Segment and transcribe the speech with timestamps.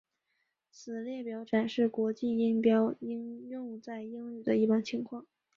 [0.71, 5.27] 此列表展示国际音标应用在英语的一般情况。